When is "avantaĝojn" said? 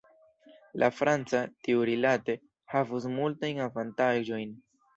3.69-4.61